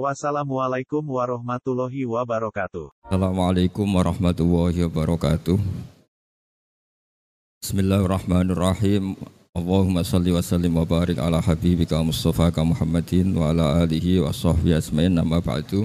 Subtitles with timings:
[0.00, 2.88] Wassalamualaikum warahmatullahi wabarakatuh.
[3.04, 5.60] Assalamualaikum warahmatullahi wabarakatuh.
[7.60, 9.12] Bismillahirrahmanirrahim.
[9.52, 14.32] Allahumma salli wa sallim wa barik ala habibika Mustafa ka Muhammadin wa ala alihi wa
[14.32, 15.84] sahbihi asmain nama ba'du.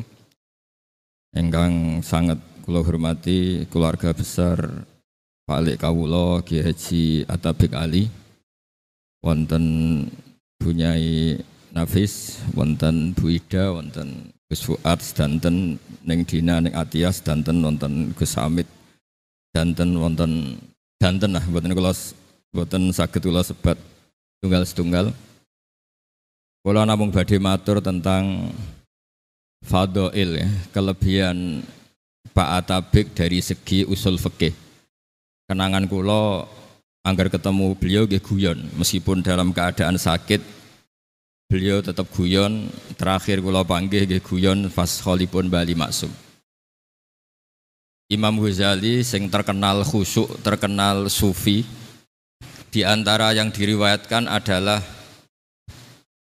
[1.35, 4.87] Engkang sangat kula hormati keluarga besar
[5.43, 8.07] Pak Alik Kawulo Ki Haji Atabik Ali
[9.19, 10.07] wonten
[10.63, 11.43] Bunyai
[11.77, 18.33] Nafis, wonten Bu Ida, wonten Gus Fuad, sedanten Neng Dina, Neng Atias, sedanten wonten Gus
[18.33, 18.65] Hamid,
[19.53, 20.57] sedanten wonten
[20.97, 21.93] danten lah, wonten kula
[22.49, 23.77] wonten saged kula sebat
[24.41, 25.13] tunggal setunggal.
[26.65, 28.49] Kula namung badhe matur tentang
[29.61, 31.61] fadhail ya, kelebihan
[32.33, 34.57] Pak Atabik dari segi usul fikih.
[35.45, 36.49] Kenangan kula
[37.05, 40.56] anggar ketemu beliau nggih guyon meskipun dalam keadaan sakit
[41.47, 42.67] Beliau tetap guyon,
[42.99, 46.11] terakhir kula panggil nggih guyon pas kholipun Bali Maksum.
[48.11, 51.63] Imam Ghazali sing terkenal khusyuk, terkenal sufi,
[52.67, 54.83] di antara yang diriwayatkan adalah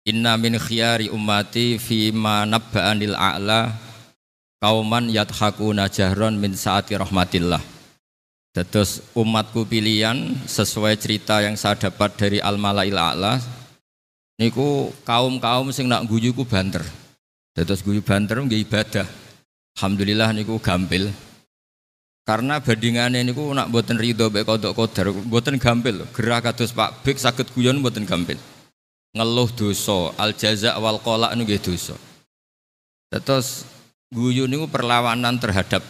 [0.05, 3.73] Inna min khiyari ummati fi ma nabba'anil a'la
[4.61, 7.58] kauman yadhakuna jahron min saati rahmatillah.
[8.53, 13.55] Terus umatku pilihan sesuai cerita yang saya dapat dari al-malail a'la
[14.37, 16.84] niku kaum-kaum sing nak guyu ku banter.
[17.56, 19.09] Dados guyu banter nggih ibadah.
[19.77, 21.12] Alhamdulillah niku gampil.
[22.27, 26.05] Karena bandingannya niku nak buatan ridho baik kodok kodar, buatan gampil.
[26.11, 28.37] Gerak kados Pak Bik sakit guyon buatan gampil.
[29.17, 31.95] Ngeluh dosa, al jaza wal kolak nggih dosa.
[33.08, 33.64] Terus
[34.11, 35.80] guyu niku perlawanan terhadap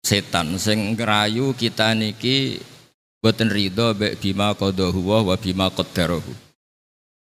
[0.00, 2.62] setan sing ngerayu kita niki
[3.20, 6.45] buatan ridho baik bima kodohu wa bima qaddaruhu.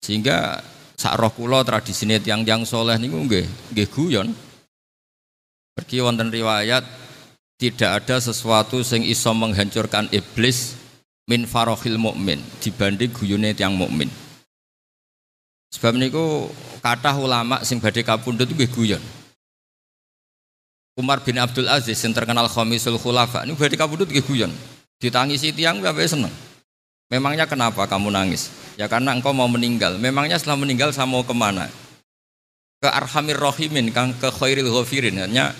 [0.00, 0.65] Sehingga
[0.97, 4.28] sak roh kula tradisine tiang-tiang soleh niku nggih nggih guyon.
[5.77, 6.84] Pergi wonten riwayat
[7.61, 10.77] tidak ada sesuatu sing iso menghancurkan iblis
[11.28, 14.09] min farohil mukmin dibanding guyune tiang mukmin.
[15.71, 16.50] Sebab niku
[16.83, 19.03] kata ulama sing badhe kapundhut nggih guyon.
[20.99, 24.53] Umar bin Abdul Aziz yang terkenal Khamisul Khulafa ini badhe kapundhut nggih guyon.
[25.00, 26.34] Ditangisi tiang sampai seneng.
[27.09, 28.53] Memangnya kenapa kamu nangis?
[28.80, 30.00] Ya karena engkau mau meninggal.
[30.00, 31.68] Memangnya setelah meninggal saya mau ke mana?
[32.80, 35.20] Ke Arhamir Rohimin, kan ke Khairil Ghafirin.
[35.20, 35.52] Hanya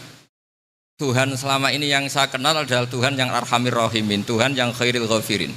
[0.97, 5.53] Tuhan selama ini yang saya kenal adalah Tuhan yang Arhamir Rohimin, Tuhan yang Khairil Ghafirin.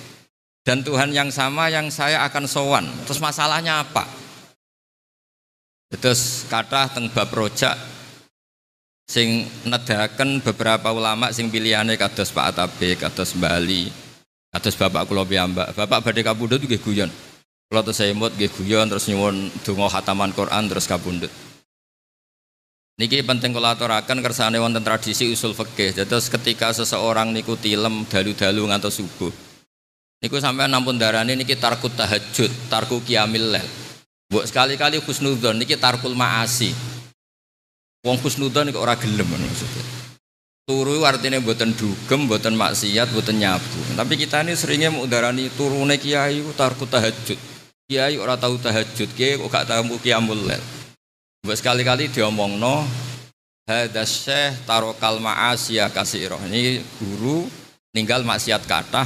[0.68, 2.84] Dan Tuhan yang sama yang saya akan sowan.
[3.08, 4.12] Terus masalahnya apa?
[5.88, 7.80] Terus kata teng bab rojak
[9.08, 13.88] sing nedaken beberapa ulama sing pilihane kados Pak Atabe, kados Bali,
[14.52, 15.72] kados Bapak kula piyambak.
[15.72, 17.12] Bapak badhe kapundhut nggih guyon.
[17.74, 21.34] Kalau terus saya imut guyon terus nyuwun donga khataman Quran terus kabundut.
[23.02, 26.06] Niki penting kula aturaken kersane wonten tradisi usul fikih.
[26.06, 29.34] Terus ketika seseorang niku tilem dalu-dalu ngantos subuh.
[30.22, 33.66] Niku sampai nampun darane niki tarku tahajud, tarku qiyamil lail.
[34.30, 36.70] Mbok sekali-kali husnudzon niki tarkul maasi.
[38.06, 40.14] Wong husnudzon niku ora gelem maksudnya.
[40.70, 43.98] Turu artinya buatan dugem, buatan maksiat, buatan nyabu.
[43.98, 47.53] Tapi kita ini seringnya mengudarani turune kiai tarku tahajud.
[47.94, 50.58] Kiai orang tahu tahajud, kiai kok gak tahu qiyamul lail.
[51.46, 52.82] Buat sekali-kali diomongno
[53.70, 56.42] hadza syekh tarokal ma'asiya kasiro.
[56.42, 57.46] Ini guru
[57.94, 59.06] ninggal maksiat kata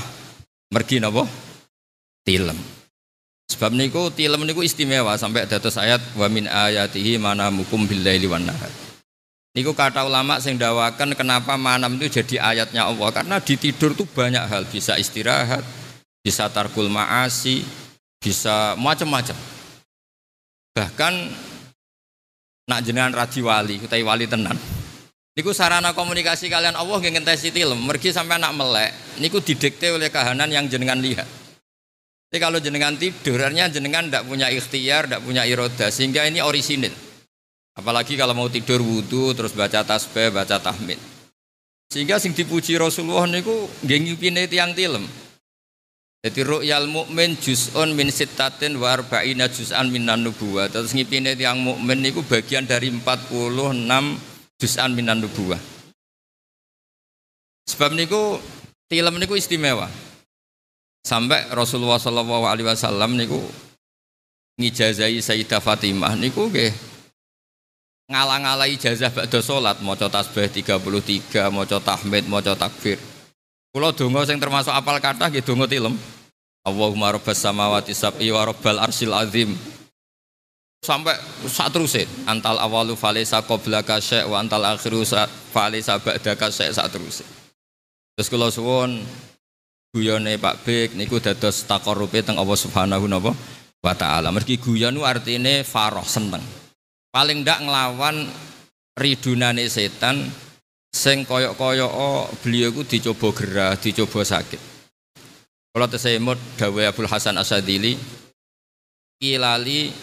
[0.72, 1.28] mergi napa?
[2.24, 2.56] Tilem.
[3.52, 7.84] Sebab niku tilem niku istimewa sampai dados ayat wa min ayatihi mana mukum
[8.32, 8.72] wan nahar.
[9.52, 14.08] Niku kata ulama sing dawakan kenapa manam itu jadi ayatnya Allah karena di tidur tuh
[14.08, 15.68] banyak hal bisa istirahat,
[16.24, 17.68] bisa tarkul maasi,
[18.18, 19.38] bisa macam-macam.
[20.78, 21.14] Bahkan
[22.68, 24.58] nak jenengan radi wali, kutai wali tenan.
[25.38, 28.92] Niku sarana komunikasi kalian Allah nggih ngentesi tilem, mergi sampai anak melek,
[29.22, 31.30] niku didikte oleh kahanan yang jenengan lihat.
[32.28, 36.92] Jadi kalau jenengan tidur, artinya jenengan tidak punya ikhtiar, tidak punya iroda, sehingga ini orisinil.
[37.78, 40.98] Apalagi kalau mau tidur wudhu, terus baca tasbih, baca tahmid.
[41.88, 45.06] Sehingga sing dipuji Rasulullah niku nggih ngipine tiang tilem.
[46.28, 50.68] Jadi ru'yal mukmin juz'un min sittatin wa arba'ina juz'an minan nubuwah.
[50.68, 53.88] Terus ngipine tiang mukmin niku bagian dari 46
[54.60, 55.60] juz'an minan nubuwah.
[57.68, 58.40] Sebab niku
[58.88, 59.92] Tilem niku istimewa.
[61.04, 63.44] Sampai Rasulullah Shallallahu alaihi wasallam niku
[64.56, 66.72] ngijazai Sayyidah Fatimah niku nggih
[68.08, 72.96] ngalang-alai ijazah ba'da salat maca tasbih 33, maca tahmid, maca takbir.
[73.76, 76.00] Kula donga sing termasuk apal kata nggih donga tilem.
[76.68, 79.56] Allahumma rabbas samawati sab'i wa rabbal arsyil azim.
[80.84, 81.16] Sampai
[81.48, 81.96] saat terus
[82.28, 85.08] antal awalu falesa qoblaka syai' wa antal akhiru
[85.56, 87.24] falesa ba'daka syai' saat terus.
[88.14, 89.00] Terus kula suwun
[89.96, 93.08] guyone Pak Bik niku dados taqarrube teng Allah Subhanahu
[93.80, 94.30] wa taala.
[94.36, 96.44] Mergi guyon artine faroh seneng.
[97.16, 98.28] Paling ndak nglawan
[99.00, 100.28] ridunane setan
[100.92, 104.77] sing koyok-koyok oh, beliau ku dicoba gerah, dicoba sakit.
[105.78, 107.94] Kalau tesemut dawe Abdul Hasan Asadili.
[109.22, 109.94] Kilali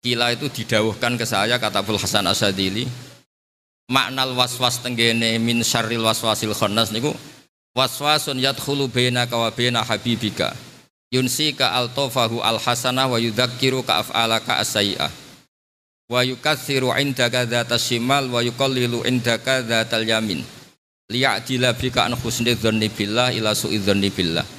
[0.00, 2.88] kila itu didawuhkan ke saya kata Abdul Hasan Asadili.
[3.92, 7.12] Maknal waswas tenggene min syarril waswasil khannas niku
[7.76, 10.56] waswasun yadkhulu bainaka wa baina habibika.
[11.12, 15.12] Yunsika altofahu alhasanah wa yudzakiru ka af'alaka asai'ah
[16.08, 20.40] wa yukatsiru indaka dzatas shimal wa yuqallilu indaka dzatal yamin
[21.12, 24.53] liya'dila bika an husni dzanni billah ila su'i dzanni billah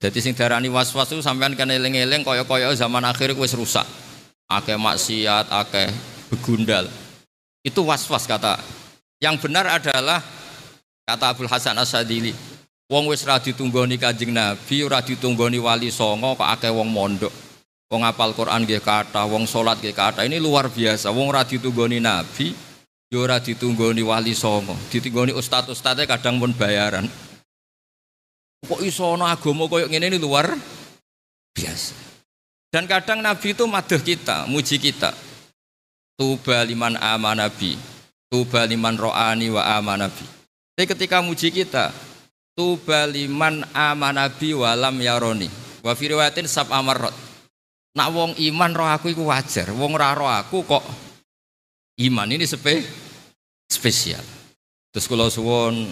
[0.00, 3.84] jadi sing darani waswas itu sampean kan eling-eling kaya-kaya zaman akhir wis rusak
[4.48, 5.88] akeh maksiat akeh
[6.32, 6.88] begundal
[7.60, 8.56] itu waswas kata
[9.20, 10.24] yang benar adalah
[11.04, 12.32] kata Abdul Hasan Asadili
[12.90, 17.30] Wong wis ra ditunggoni Kanjeng Nabi, ora ditunggoni wali songo kok akeh wong mondok.
[17.86, 20.26] Wong apal Quran nggih kathah, wong salat nggih kathah.
[20.26, 21.14] Ini luar biasa.
[21.14, 22.50] Wong ora ditunggoni Nabi,
[23.06, 24.74] yo ora ditunggoni wali songo.
[24.90, 27.06] Ditunggoni ustaz-ustaze kadang pun bayaran.
[28.70, 30.54] Kok iso ana agama koyo ngene ini luar
[31.50, 31.98] biasa.
[32.70, 35.10] Dan kadang Nabi itu madah kita, muji kita.
[36.14, 37.74] Tuba liman amanabi,
[38.30, 40.22] tuba liman ro'ani wa amanabi.
[40.78, 41.90] Tapi ketika muji kita,
[42.54, 45.48] tuba liman amanabi walam yaroni
[45.80, 47.12] wa fi riwayatin sab amarot
[47.96, 50.84] nak wong iman roh aku iku wajar wong ra roh aku kok
[52.04, 52.84] iman ini sepe
[53.64, 54.22] spesial
[54.92, 55.88] terus kalau suwon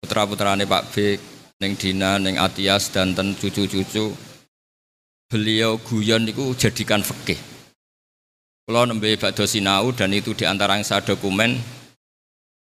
[0.00, 1.20] putra-putrane Pak Bik
[1.56, 4.12] neng Dina neng Atias dan ten cucu-cucu.
[5.26, 7.38] Beliau guyon itu jadikan fikih.
[8.66, 11.58] Kalau nembe bakdo sinau dan itu di antara yang saya dokumen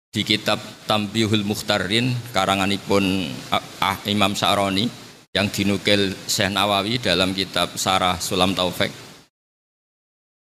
[0.09, 0.59] di kitab
[0.89, 4.89] Tambihul Mukhtarin karanganipun ah, Imam Sa'roni
[5.35, 8.89] yang dinukil Syekh Nawawi dalam kitab Sarah Sulam Taufik.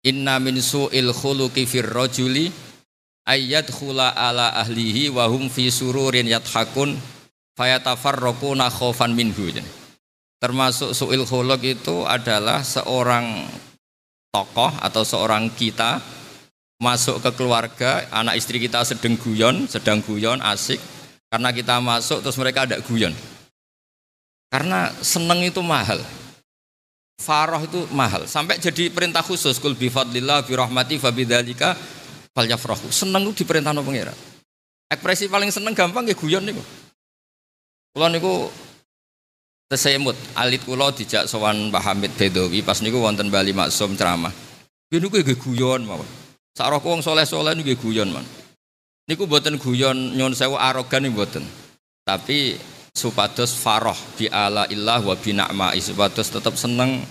[0.02, 2.50] Inna min su'il khuluqi fir rajuli
[3.30, 6.98] ayyad khula ala ahlihi wa hum fi sururin yathakun
[7.60, 9.52] fayatafarraquna khaufan minhu
[10.42, 13.46] termasuk su'il khuluq itu adalah seorang
[14.32, 16.02] tokoh atau seorang kita
[16.82, 20.82] masuk ke keluarga, anak istri kita sedang guyon, sedang guyon, asik.
[21.30, 23.14] Karena kita masuk terus mereka ada guyon.
[24.52, 26.02] Karena seneng itu mahal.
[27.22, 28.26] Faroh itu mahal.
[28.28, 29.62] Sampai jadi perintah khusus.
[29.62, 31.78] Kul bifadlillah bi rahmati fa bidzalika
[32.36, 32.92] falyafrahu.
[32.92, 34.12] Seneng itu diperintah no pengira.
[34.92, 36.60] Ekspresi paling seneng gampang ya guyon niku.
[37.92, 38.48] Kula niku
[39.68, 44.32] tesemut alit kula dijak sowan Mbah Hamid Bedowi pas niku wonten Bali Maksum ceramah.
[44.92, 46.08] Niku guyon mawon.
[46.56, 48.24] Sarok wong soleh-soleh niku guyon man.
[49.12, 51.44] Niku buatan guyon nyon sewu arogan nih buatan.
[52.08, 52.56] Tapi
[52.96, 57.04] supados faroh bi ala illah wa bi na'ma supados tetap seneng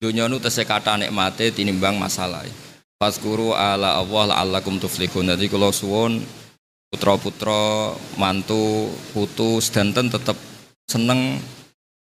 [0.00, 2.44] dunia nu tesih kata nikmate tinimbang masalah.
[2.96, 5.28] Fazkuru ala Allah la'allakum tuflihun.
[5.28, 6.24] Jadi kalau suwon
[6.92, 10.36] putra-putra, mantu, putu, sedanten tetap
[10.84, 11.40] seneng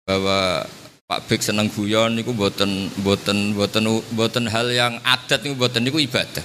[0.08, 0.64] bahwa
[1.04, 6.00] Pak Bek seneng guyon niku buatan buatan buatan buatan hal yang adat niku buatan niku
[6.00, 6.44] ibadah.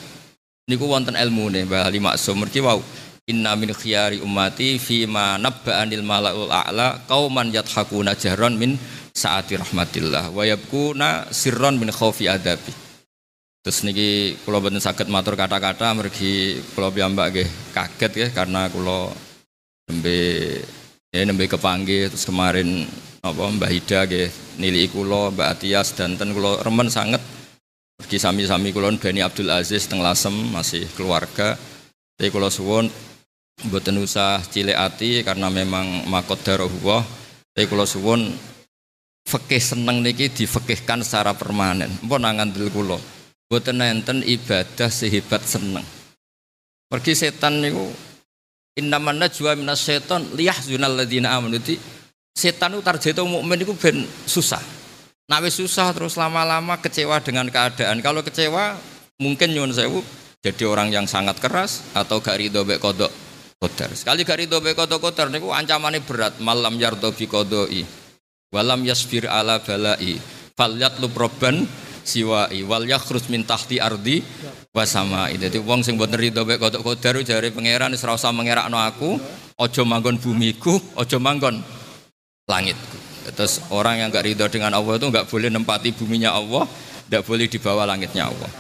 [0.68, 2.40] Niku wonten ilmune Mbah Ali Maksum.
[2.40, 2.80] Mergi wau
[3.28, 8.76] inna min khiyari ummati fi ma nabba'anil malaul a'la qauman yathakuna jahran min
[9.16, 12.83] saati rahmatillah wa yabkuna sirron min khaufi adabi
[13.64, 19.10] terus niki kula boten saged matur kata-kata mergi kula piyambak nggih kaget ya karena kula
[19.88, 20.20] nembe
[21.10, 22.84] ya nembe kepanggih terus kemarin
[23.24, 27.24] apa Mbah Hida nggih nilai kula Mbak Atias dan ten kula remen sangat
[28.04, 31.56] Pergi sami-sami kulon Bani Abdul Aziz teng Lasem masih keluarga.
[32.18, 32.92] Tapi kulo suwon
[33.70, 37.06] mboten usah cilik ati karena memang makot darohullah.
[37.54, 38.34] Tapi kulo suwon
[39.30, 41.88] fikih seneng niki difekihkan secara permanen.
[42.02, 42.98] Mpun ngandel kulo.
[43.54, 45.86] Mboten enten ibadah sehebat seneng.
[46.90, 47.86] Pergi setan niku
[48.74, 51.62] Innaman najwa minas setan liyahzunal ladzina amanu.
[52.34, 54.58] Setan itu target mukmin niku ben susah.
[55.30, 58.02] Nah susah terus lama-lama kecewa dengan keadaan.
[58.02, 58.74] Kalau kecewa
[59.22, 60.02] mungkin nyun sewu
[60.42, 63.14] jadi orang yang sangat keras atau gak ridho bek kodok
[63.62, 63.94] qadar.
[63.94, 67.86] Sekali gak ridho be qada qadar niku ancamane berat malam yardo bi qadai.
[68.50, 70.18] Walam yasbir ala balai.
[70.58, 71.70] Falyatlub robban
[72.04, 74.22] siwai wal yakhrus min tahti ardi
[74.76, 75.40] wa samai.
[75.40, 79.18] Dadi wong sing mboten ridho mek kodok kodar jare pangeran wis ora usah aku,
[79.58, 81.64] aja manggon bumiku, aja manggon
[82.46, 82.98] langitku.
[83.34, 86.68] Terus orang yang enggak ridho dengan Allah itu enggak boleh nempati buminya Allah,
[87.08, 88.52] enggak boleh di bawah langitnya Allah.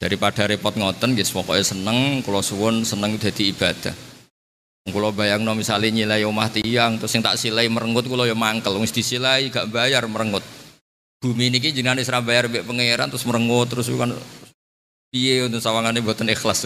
[0.00, 3.92] Daripada repot ngoten, guys, pokoknya seneng, kalau suwun seneng jadi ibadah.
[4.88, 8.80] Kalau bayang no misalnya nilai omah tiang, terus yang tak silai merengut, kalau ya mangkel,
[8.80, 10.40] mesti disilai gak bayar merengut
[11.20, 14.16] bumi ini jenengan Isra bayar mbek pangeran terus merengut terus kan
[15.12, 16.64] piye untuk sawangane mboten ikhlas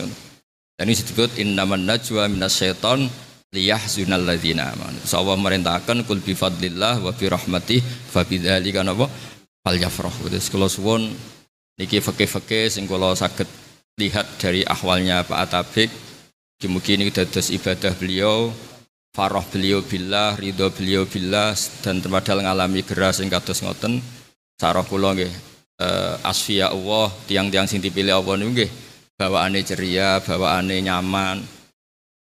[0.74, 3.06] Dan ini disebut innaman najwa minas syaiton
[3.54, 4.98] liyahzunal ladzina amanu.
[4.98, 7.78] Allah merintahkan kul bi fadlillah wa bi rahmatih
[8.10, 9.06] fa bidzalika napa
[9.62, 10.10] fal yafrah.
[10.10, 11.14] Terus kula suwun
[11.78, 13.46] niki fakih-fakih sing kula saged
[14.02, 15.90] lihat dari ahwalnya Pak Atabik
[16.64, 18.48] Mungkin ini dados ibadah beliau
[19.12, 21.52] farah beliau billah, ridho beliau billah
[21.84, 24.00] dan terpadal ngalami geras sing kados ngoten
[24.54, 25.32] Sarah kula nggih
[25.82, 28.70] uh, asfiya Allah tiang-tiang sing dipilih Allah niku nggih
[29.18, 31.42] bawaane ceria, bawaane nyaman.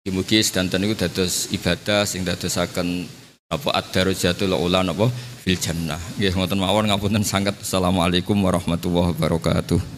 [0.07, 3.03] Mugi sedanten niku dados ibadah sing dadosaken
[3.51, 5.11] apa ad-darajatul ula napa
[5.43, 5.99] fil jannah.
[6.15, 7.59] Nggih ngoten mawon ngapunten sangat.
[7.59, 9.96] Assalamualaikum warahmatullahi wabarakatuh.